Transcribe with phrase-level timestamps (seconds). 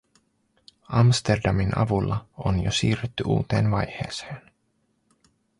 [1.01, 4.51] Amsterdamin avulla on jo siirrytty uuteen vaiheeseen.